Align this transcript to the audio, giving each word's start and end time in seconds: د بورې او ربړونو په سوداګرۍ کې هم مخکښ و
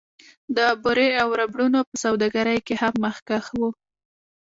د 0.57 0.57
بورې 0.83 1.09
او 1.21 1.29
ربړونو 1.39 1.79
په 1.89 1.95
سوداګرۍ 2.03 2.59
کې 2.67 2.75
هم 2.81 2.93
مخکښ 3.05 3.45
و 3.59 3.61